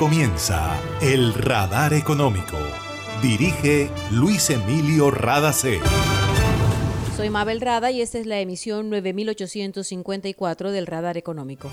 [0.00, 2.56] comienza El Radar Económico.
[3.20, 5.78] Dirige Luis Emilio Radacé.
[7.18, 11.70] Soy Mabel Rada y esta es la emisión 9854 del Radar Económico.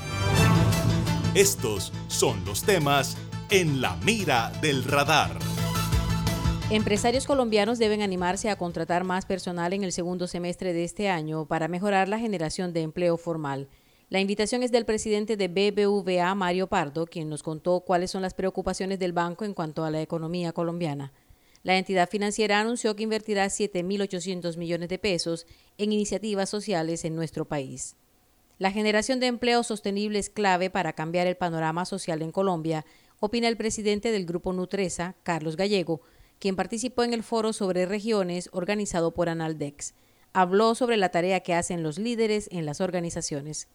[1.36, 3.16] Estos son los temas
[3.50, 5.32] en la mira del radar.
[6.70, 11.46] Empresarios colombianos deben animarse a contratar más personal en el segundo semestre de este año
[11.46, 13.70] para mejorar la generación de empleo formal.
[14.10, 18.34] La invitación es del presidente de BBVA, Mario Pardo, quien nos contó cuáles son las
[18.34, 21.12] preocupaciones del banco en cuanto a la economía colombiana.
[21.62, 25.46] La entidad financiera anunció que invertirá 7.800 millones de pesos
[25.78, 27.98] en iniciativas sociales en nuestro país.
[28.60, 32.86] La generación de empleo sostenible es clave para cambiar el panorama social en Colombia,
[33.20, 36.00] opina el presidente del grupo Nutresa, Carlos Gallego,
[36.40, 39.96] quien participó en el foro sobre regiones organizado por Analdex.
[40.32, 43.68] Habló sobre la tarea que hacen los líderes en las organizaciones.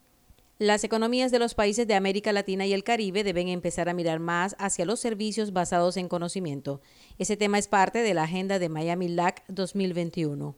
[0.59, 4.20] Las economías de los países de América Latina y el Caribe deben empezar a mirar
[4.20, 6.81] más hacia los servicios basados en conocimiento.
[7.19, 10.55] Ese tema es parte de la agenda de Miami LAC 2021.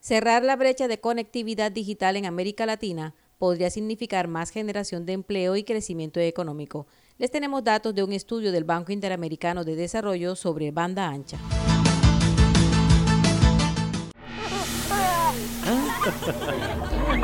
[0.00, 5.56] Cerrar la brecha de conectividad digital en América Latina podría significar más generación de empleo
[5.56, 6.86] y crecimiento económico.
[7.18, 11.38] Les tenemos datos de un estudio del Banco Interamericano de Desarrollo sobre banda ancha.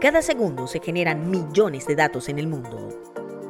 [0.00, 2.88] Cada segundo se generan millones de datos en el mundo.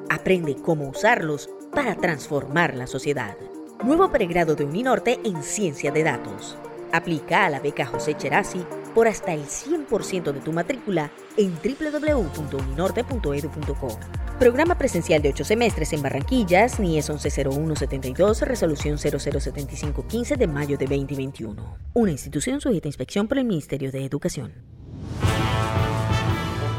[0.08, 3.36] Aprende cómo usarlos para transformar la sociedad.
[3.84, 6.58] Nuevo pregrado de Uninorte en Ciencia de Datos.
[6.90, 8.66] Aplica a la beca José Cherasi
[8.96, 14.00] por hasta el 100% de tu matrícula en www.uninorte.edu.co.
[14.40, 21.76] Programa presencial de 8 semestres en Barranquillas, NIES 110172, resolución 007515 de mayo de 2021.
[21.94, 24.79] Una institución sujeta a inspección por el Ministerio de Educación.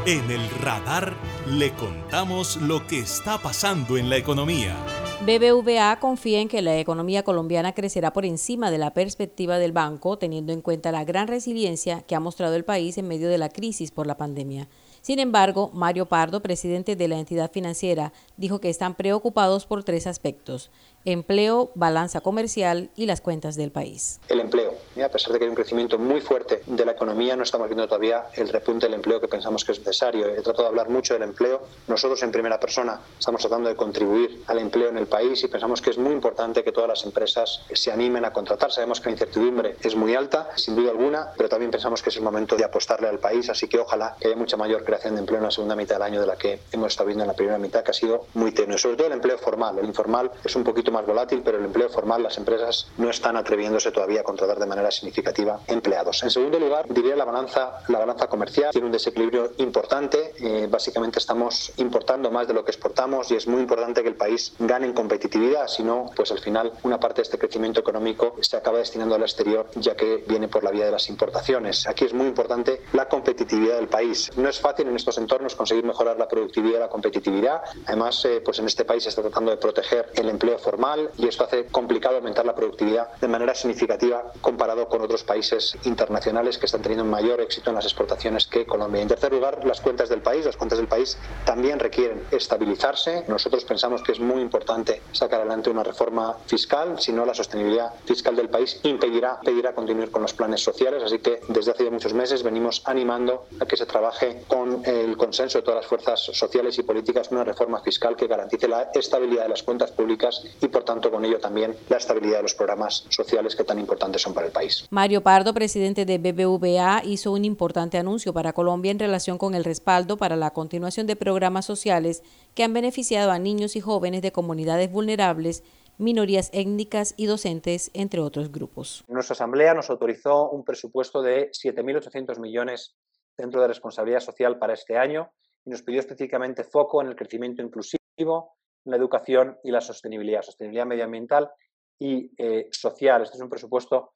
[0.04, 1.14] En el radar
[1.46, 4.76] le contamos lo que está pasando en la economía.
[5.24, 10.18] BBVA confía en que la economía colombiana crecerá por encima de la perspectiva del banco,
[10.18, 13.48] teniendo en cuenta la gran resiliencia que ha mostrado el país en medio de la
[13.48, 14.68] crisis por la pandemia.
[15.02, 20.08] Sin embargo, Mario Pardo, presidente de la entidad financiera, dijo que están preocupados por tres
[20.08, 20.72] aspectos
[21.04, 24.20] empleo, balanza comercial y las cuentas del país.
[24.28, 24.74] El empleo.
[25.02, 27.86] A pesar de que hay un crecimiento muy fuerte de la economía, no estamos viendo
[27.86, 30.26] todavía el repunte del empleo que pensamos que es necesario.
[30.26, 31.62] He tratado de hablar mucho del empleo.
[31.88, 35.80] Nosotros en primera persona estamos tratando de contribuir al empleo en el país y pensamos
[35.82, 38.70] que es muy importante que todas las empresas se animen a contratar.
[38.70, 42.16] Sabemos que la incertidumbre es muy alta, sin duda alguna, pero también pensamos que es
[42.16, 45.20] el momento de apostarle al país, así que ojalá que haya mucha mayor creación de
[45.20, 47.34] empleo en la segunda mitad del año de la que hemos estado viendo en la
[47.34, 48.78] primera mitad, que ha sido muy tenue.
[48.78, 49.78] Sobre todo el empleo formal.
[49.78, 53.36] El informal es un poquito más volátil, pero el empleo formal, las empresas no están
[53.36, 56.22] atreviéndose todavía a contratar de manera significativa empleados.
[56.22, 60.34] En segundo lugar, diría la balanza, la balanza comercial tiene un desequilibrio importante.
[60.38, 64.16] Eh, básicamente estamos importando más de lo que exportamos y es muy importante que el
[64.16, 68.36] país gane en competitividad, si no, pues al final una parte de este crecimiento económico
[68.40, 71.86] se acaba destinando al exterior, ya que viene por la vía de las importaciones.
[71.86, 74.30] Aquí es muy importante la competitividad del país.
[74.36, 77.62] No es fácil en estos entornos conseguir mejorar la productividad y la competitividad.
[77.86, 80.81] Además, eh, pues en este país se está tratando de proteger el empleo formal
[81.16, 86.58] y esto hace complicado aumentar la productividad de manera significativa comparado con otros países internacionales
[86.58, 89.00] que están teniendo mayor éxito en las exportaciones que Colombia.
[89.00, 90.44] En tercer lugar, las cuentas del país.
[90.44, 93.24] Las cuentas del país también requieren estabilizarse.
[93.28, 97.94] Nosotros pensamos que es muy importante sacar adelante una reforma fiscal, si no la sostenibilidad
[98.04, 101.00] fiscal del país impedirá, impedirá continuar con los planes sociales.
[101.04, 105.58] Así que desde hace muchos meses venimos animando a que se trabaje con el consenso
[105.58, 109.50] de todas las fuerzas sociales y políticas una reforma fiscal que garantice la estabilidad de
[109.50, 113.54] las cuentas públicas y por tanto con ello también la estabilidad de los programas sociales
[113.54, 114.86] que tan importantes son para el país.
[114.90, 119.64] Mario Pardo, presidente de BBVA, hizo un importante anuncio para Colombia en relación con el
[119.64, 122.22] respaldo para la continuación de programas sociales
[122.54, 125.62] que han beneficiado a niños y jóvenes de comunidades vulnerables
[125.98, 129.04] minorías étnicas y docentes, entre otros grupos.
[129.08, 132.96] Nuestra Asamblea nos autorizó un presupuesto de 7.800 millones
[133.36, 135.30] dentro de responsabilidad social para este año
[135.64, 140.86] y nos pidió específicamente foco en el crecimiento inclusivo, la educación y la sostenibilidad, sostenibilidad
[140.86, 141.50] medioambiental
[141.98, 143.22] y eh, social.
[143.22, 144.14] Este es un presupuesto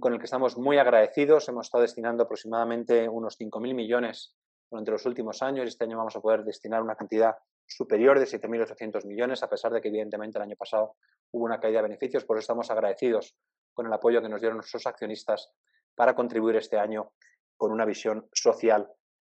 [0.00, 1.48] con el que estamos muy agradecidos.
[1.48, 4.36] Hemos estado destinando aproximadamente unos 5.000 millones
[4.70, 7.34] durante los últimos años y este año vamos a poder destinar una cantidad
[7.66, 10.96] superior de 7.800 millones, a pesar de que evidentemente el año pasado
[11.32, 12.24] hubo una caída de beneficios.
[12.24, 13.34] Por eso estamos agradecidos
[13.72, 15.50] con el apoyo que nos dieron nuestros accionistas
[15.94, 17.12] para contribuir este año
[17.56, 18.88] con una visión social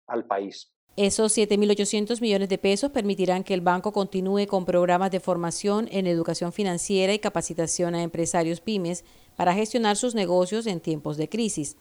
[0.07, 0.76] al país.
[0.97, 6.07] Esos 7.800 millones de pesos permitirán que el banco continúe con programas de formación en
[6.07, 9.05] educación financiera y capacitación a empresarios pymes
[9.35, 11.77] para gestionar sus negocios en tiempos de crisis.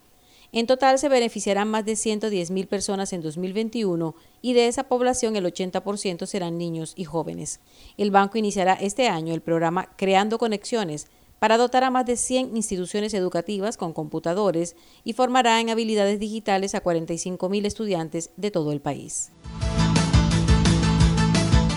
[0.53, 5.47] En total se beneficiarán más de 110.000 personas en 2021 y de esa población el
[5.47, 7.61] 80% serán niños y jóvenes.
[7.97, 11.07] El banco iniciará este año el programa Creando Conexiones
[11.39, 16.75] para dotar a más de 100 instituciones educativas con computadores y formará en habilidades digitales
[16.75, 19.31] a 45.000 estudiantes de todo el país.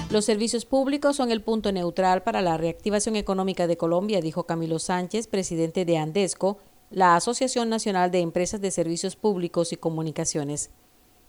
[0.09, 4.79] Los servicios públicos son el punto neutral para la reactivación económica de Colombia, dijo Camilo
[4.79, 6.57] Sánchez, presidente de Andesco,
[6.89, 10.71] la Asociación Nacional de Empresas de Servicios Públicos y Comunicaciones.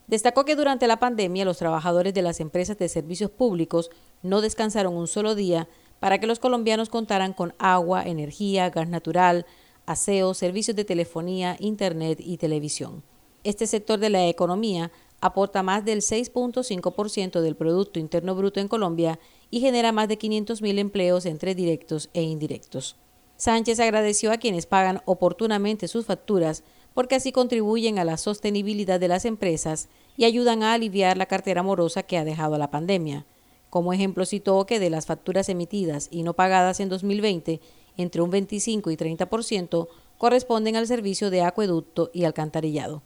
[0.07, 3.91] Destacó que durante la pandemia los trabajadores de las empresas de servicios públicos
[4.23, 5.69] no descansaron un solo día
[6.01, 9.45] para que los colombianos contaran con agua, energía, gas natural,
[9.85, 13.03] aseo, servicios de telefonía, internet y televisión.
[13.43, 19.19] Este sector de la economía aporta más del 6.5% del Producto Interno Bruto en Colombia
[19.51, 22.95] y genera más de 500.000 empleos entre directos e indirectos.
[23.37, 26.63] Sánchez agradeció a quienes pagan oportunamente sus facturas
[26.95, 29.87] porque así contribuyen a la sostenibilidad de las empresas
[30.17, 33.27] y ayudan a aliviar la cartera morosa que ha dejado la pandemia.
[33.71, 37.61] Como ejemplo citó que de las facturas emitidas y no pagadas en 2020,
[37.95, 39.87] entre un 25 y 30%
[40.17, 43.01] corresponden al servicio de acueducto y alcantarillado.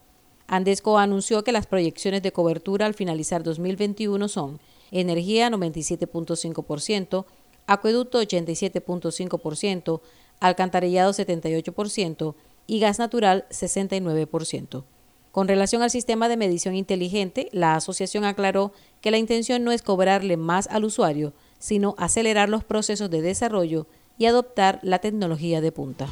[0.48, 4.60] Andesco anunció que las proyecciones de cobertura al finalizar 2021 son
[4.90, 7.26] energía 97.5%,
[7.68, 10.02] acueducto 87.5%,
[10.40, 12.36] alcantarillado 78%
[12.66, 14.84] y gas natural 69%.
[15.36, 18.72] Con relación al sistema de medición inteligente, la asociación aclaró
[19.02, 23.86] que la intención no es cobrarle más al usuario, sino acelerar los procesos de desarrollo
[24.18, 26.08] y adoptar la tecnología de punta.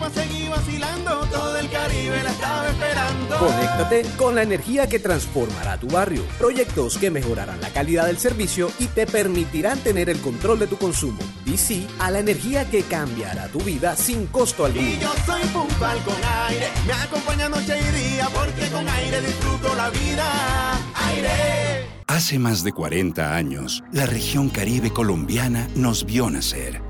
[0.00, 3.38] Para seguir vacilando, todo el Caribe la estaba esperando.
[3.38, 6.24] Conéctate con la energía que transformará tu barrio.
[6.38, 10.78] Proyectos que mejorarán la calidad del servicio y te permitirán tener el control de tu
[10.78, 11.18] consumo.
[11.44, 14.88] Y sí a la energía que cambiará tu vida sin costo alguno.
[14.88, 16.16] Y yo soy puntual con
[16.48, 20.78] aire, me acompaña noche y día, porque con aire disfruto la vida.
[20.94, 22.00] Aire.
[22.06, 26.89] Hace más de 40 años, la región caribe colombiana nos vio nacer.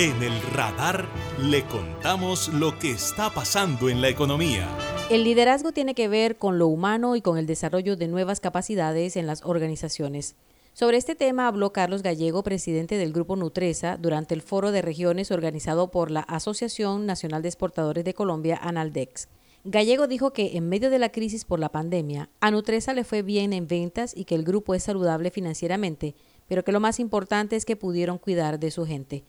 [0.00, 1.06] En el radar
[1.42, 4.66] le contamos lo que está pasando en la economía.
[5.10, 9.16] El liderazgo tiene que ver con lo humano y con el desarrollo de nuevas capacidades
[9.16, 10.36] en las organizaciones.
[10.72, 15.30] Sobre este tema habló Carlos Gallego, presidente del Grupo Nutresa, durante el foro de regiones
[15.30, 19.28] organizado por la Asociación Nacional de Exportadores de Colombia, Analdex.
[19.64, 23.20] Gallego dijo que en medio de la crisis por la pandemia, a Nutresa le fue
[23.20, 26.14] bien en ventas y que el grupo es saludable financieramente,
[26.48, 29.24] pero que lo más importante es que pudieron cuidar de su gente.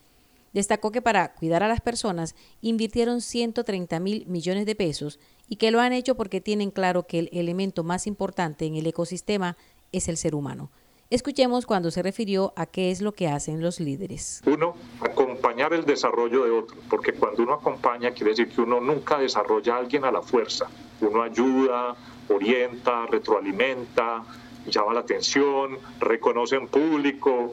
[0.54, 5.72] Destacó que para cuidar a las personas invirtieron 130 mil millones de pesos y que
[5.72, 9.58] lo han hecho porque tienen claro que el elemento más importante en el ecosistema
[9.92, 10.72] es el ser humano.
[11.10, 14.42] Escuchemos cuando se refirió a qué es lo que hacen los líderes.
[14.46, 19.18] Uno, acompañar el desarrollo de otro, porque cuando uno acompaña quiere decir que uno nunca
[19.18, 20.68] desarrolla a alguien a la fuerza.
[21.02, 21.98] Uno ayuda,
[22.30, 24.24] orienta, retroalimenta,
[24.68, 27.52] llama la atención, reconoce en público,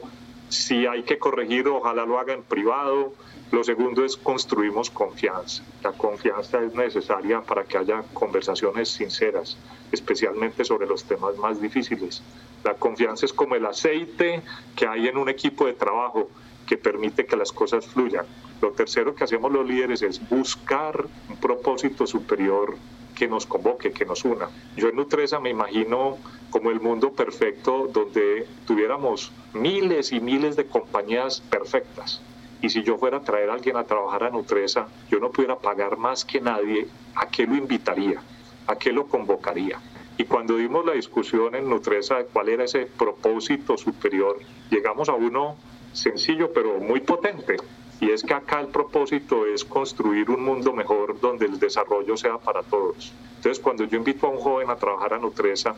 [0.49, 3.13] si hay que corregir, ojalá lo haga en privado.
[3.51, 5.63] Lo segundo es construimos confianza.
[5.83, 9.57] La confianza es necesaria para que haya conversaciones sinceras,
[9.91, 12.21] especialmente sobre los temas más difíciles.
[12.63, 14.41] La confianza es como el aceite
[14.75, 16.29] que hay en un equipo de trabajo
[16.67, 18.25] que permite que las cosas fluyan.
[18.61, 22.75] Lo tercero que hacemos los líderes es buscar un propósito superior
[23.19, 24.47] que nos convoque, que nos una.
[24.77, 26.17] Yo en Nutresa me imagino
[26.49, 32.21] como el mundo perfecto donde tuviéramos miles y miles de compañías perfectas.
[32.61, 35.57] Y si yo fuera a traer a alguien a trabajar a Nutresa, yo no pudiera
[35.57, 38.21] pagar más que nadie, ¿a qué lo invitaría?
[38.67, 39.81] ¿A qué lo convocaría?
[40.17, 45.13] Y cuando dimos la discusión en Nutresa de cuál era ese propósito superior, llegamos a
[45.13, 45.57] uno
[45.91, 47.57] sencillo pero muy potente.
[48.01, 52.37] Y es que acá el propósito es construir un mundo mejor donde el desarrollo sea
[52.37, 53.13] para todos.
[53.35, 55.75] Entonces, cuando yo invito a un joven a trabajar a Nutresa,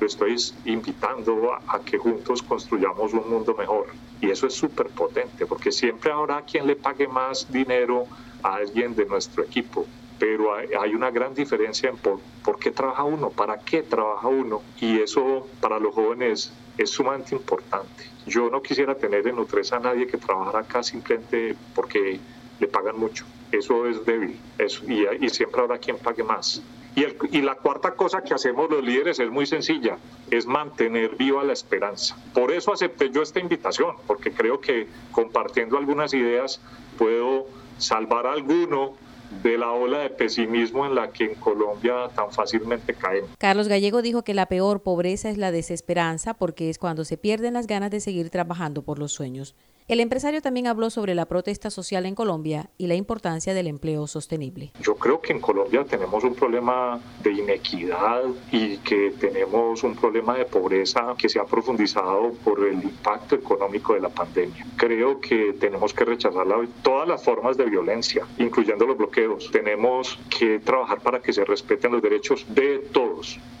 [0.00, 3.86] lo estoy invitando a, que juntos construyamos un mundo mejor.
[4.20, 8.06] Y eso es súper potente, porque siempre habrá quien le pague más dinero
[8.42, 9.86] a alguien de nuestro equipo.
[10.18, 14.62] Pero hay, una gran diferencia en por, por qué trabaja uno, para qué trabaja uno.
[14.80, 18.04] Y eso para los jóvenes es sumamente importante.
[18.26, 22.18] Yo no quisiera tener en Nutresa a nadie que trabajara acá simplemente porque
[22.60, 23.24] le pagan mucho.
[23.50, 26.62] Eso es débil eso, y, y, siempre habrá quien pague más.
[26.94, 29.98] Y, el, y la cuarta cosa que hacemos los líderes es muy sencilla,
[30.30, 32.16] es mantener viva la esperanza.
[32.32, 36.60] Por eso acepté yo esta invitación, porque creo que compartiendo algunas ideas
[36.98, 37.46] puedo
[37.78, 38.94] salvar a alguno
[39.42, 43.30] de la ola de pesimismo en la que en Colombia tan fácilmente caemos.
[43.38, 47.54] Carlos Gallego dijo que la peor pobreza es la desesperanza porque es cuando se pierden
[47.54, 49.54] las ganas de seguir trabajando por los sueños.
[49.88, 54.06] El empresario también habló sobre la protesta social en Colombia y la importancia del empleo
[54.06, 54.72] sostenible.
[54.80, 60.36] Yo creo que en Colombia tenemos un problema de inequidad y que tenemos un problema
[60.36, 64.66] de pobreza que se ha profundizado por el impacto económico de la pandemia.
[64.76, 66.42] Creo que tenemos que rechazar
[66.82, 69.50] todas las formas de violencia, incluyendo los bloqueos.
[69.50, 73.11] Tenemos que trabajar para que se respeten los derechos de todos,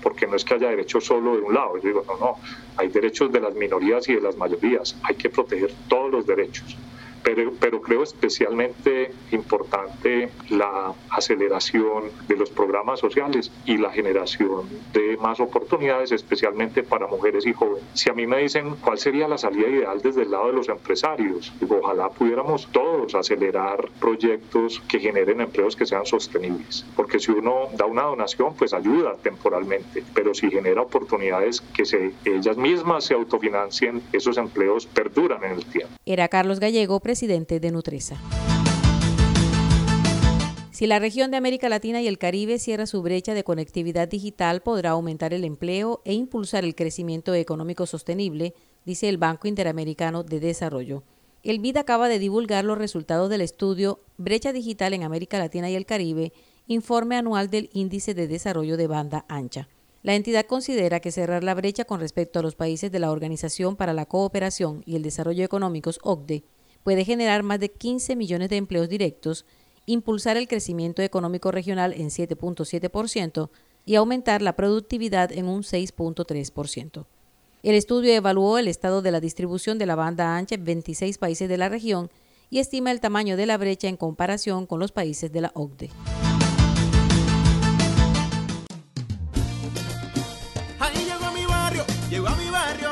[0.02, 1.76] porque no es que haya derechos solo de un lado.
[1.76, 2.36] Yo digo, no, no,
[2.76, 4.96] hay derechos de las minorías y de las mayorías.
[5.02, 6.76] Hay que proteger todos los derechos
[7.22, 15.16] pero, pero creo especialmente importante la aceleración de los programas sociales y la generación de
[15.18, 17.84] más oportunidades, especialmente para mujeres y jóvenes.
[17.94, 20.68] Si a mí me dicen cuál sería la salida ideal desde el lado de los
[20.68, 27.68] empresarios, ojalá pudiéramos todos acelerar proyectos que generen empleos que sean sostenibles, porque si uno
[27.76, 33.14] da una donación, pues ayuda temporalmente, pero si genera oportunidades que se, ellas mismas se
[33.14, 35.94] autofinancien, esos empleos perduran en el tiempo.
[36.04, 38.16] Era Carlos Gallego, presidente de Nutresa.
[40.70, 44.62] Si la región de América Latina y el Caribe cierra su brecha de conectividad digital,
[44.62, 48.54] podrá aumentar el empleo e impulsar el crecimiento económico sostenible,
[48.86, 51.02] dice el Banco Interamericano de Desarrollo.
[51.42, 55.74] El BID acaba de divulgar los resultados del estudio Brecha Digital en América Latina y
[55.74, 56.32] el Caribe,
[56.66, 59.68] informe anual del Índice de Desarrollo de Banda Ancha.
[60.02, 63.76] La entidad considera que cerrar la brecha con respecto a los países de la Organización
[63.76, 66.42] para la Cooperación y el Desarrollo Económicos, OCDE,
[66.82, 69.46] puede generar más de 15 millones de empleos directos,
[69.86, 73.50] impulsar el crecimiento económico regional en 7.7%
[73.84, 77.06] y aumentar la productividad en un 6.3%.
[77.62, 81.48] El estudio evaluó el estado de la distribución de la banda ancha en 26 países
[81.48, 82.10] de la región
[82.50, 85.90] y estima el tamaño de la brecha en comparación con los países de la OCDE.
[90.92, 92.91] Llegó a mi barrio, llegó a mi barrio,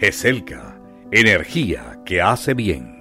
[0.00, 0.80] GESELCA
[1.12, 2.99] Energía que hace bien.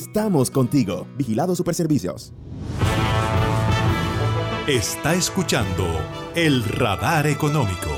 [0.00, 1.06] Estamos contigo.
[1.18, 2.32] Vigilado Superservicios.
[4.66, 5.84] Está escuchando
[6.34, 7.90] el radar económico.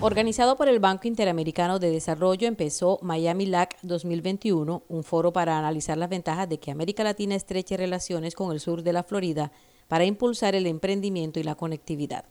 [0.00, 5.98] Organizado por el Banco Interamericano de Desarrollo, empezó Miami LAC 2021, un foro para analizar
[5.98, 9.50] las ventajas de que América Latina estreche relaciones con el sur de la Florida
[9.88, 12.24] para impulsar el emprendimiento y la conectividad.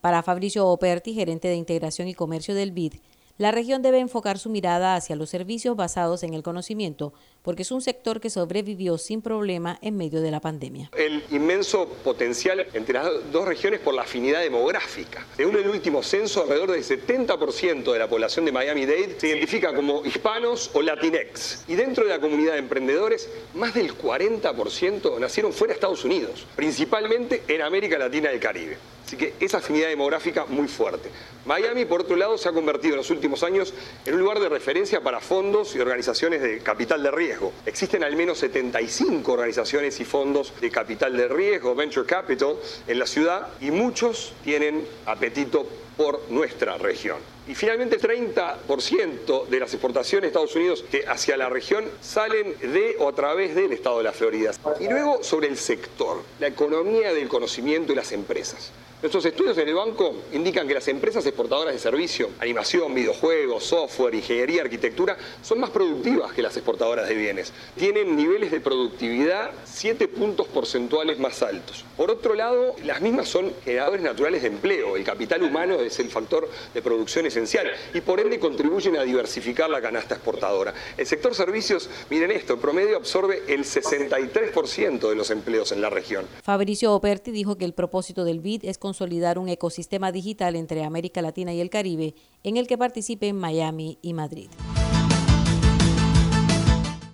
[0.00, 2.94] Para Fabricio Operti, gerente de integración y comercio del BID,
[3.38, 7.12] la región debe enfocar su mirada hacia los servicios basados en el conocimiento,
[7.42, 10.90] porque es un sector que sobrevivió sin problema en medio de la pandemia.
[10.96, 15.26] El inmenso potencial entre las dos regiones por la afinidad demográfica.
[15.36, 20.04] Según el último censo, alrededor del 70% de la población de Miami-Dade se identifica como
[20.04, 21.64] hispanos o latinex.
[21.68, 26.46] Y dentro de la comunidad de emprendedores, más del 40% nacieron fuera de Estados Unidos,
[26.56, 28.78] principalmente en América Latina y el Caribe.
[29.08, 31.08] Así que esa afinidad demográfica muy fuerte.
[31.46, 33.72] Miami, por otro lado, se ha convertido en los últimos años
[34.04, 37.27] en un lugar de referencia para fondos y organizaciones de capital de riesgo.
[37.66, 42.56] Existen al menos 75 organizaciones y fondos de capital de riesgo, venture capital,
[42.86, 45.66] en la ciudad y muchos tienen apetito
[45.96, 47.18] por nuestra región.
[47.48, 53.08] Y finalmente 30% de las exportaciones de Estados Unidos hacia la región salen de o
[53.08, 54.52] a través del estado de la Florida.
[54.80, 58.70] Y luego sobre el sector, la economía del conocimiento y las empresas.
[59.00, 64.16] Nuestros estudios en el banco indican que las empresas exportadoras de servicio, animación, videojuegos, software,
[64.16, 67.52] ingeniería, arquitectura, son más productivas que las exportadoras de bienes.
[67.76, 71.84] Tienen niveles de productividad 7 puntos porcentuales más altos.
[71.96, 74.96] Por otro lado, las mismas son generadores naturales de empleo.
[74.96, 79.70] El capital humano es el factor de producción esencial y por ende contribuyen a diversificar
[79.70, 80.74] la canasta exportadora.
[80.96, 85.88] El sector servicios, miren esto, en promedio absorbe el 63% de los empleos en la
[85.88, 86.26] región.
[86.42, 91.20] Fabricio Operti dijo que el propósito del BID es consolidar un ecosistema digital entre América
[91.20, 94.48] Latina y el Caribe en el que participen Miami y Madrid.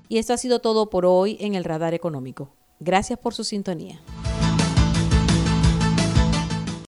[0.08, 2.54] Y esto ha sido todo por hoy en el Radar Económico.
[2.78, 4.00] Gracias por su sintonía.